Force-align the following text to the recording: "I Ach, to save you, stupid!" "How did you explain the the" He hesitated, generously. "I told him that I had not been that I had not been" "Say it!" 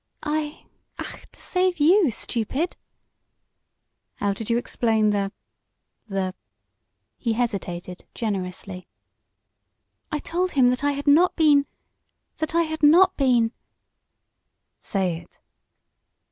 "I 0.23 0.65
Ach, 0.97 1.27
to 1.31 1.39
save 1.39 1.77
you, 1.79 2.09
stupid!" 2.09 2.75
"How 4.15 4.33
did 4.33 4.49
you 4.49 4.57
explain 4.57 5.11
the 5.11 5.31
the" 6.07 6.33
He 7.19 7.33
hesitated, 7.33 8.05
generously. 8.15 8.87
"I 10.11 10.17
told 10.17 10.53
him 10.53 10.71
that 10.71 10.83
I 10.83 10.93
had 10.93 11.05
not 11.05 11.35
been 11.35 11.67
that 12.37 12.55
I 12.55 12.63
had 12.63 12.81
not 12.81 13.15
been" 13.15 13.51
"Say 14.79 15.17
it!" 15.17 15.39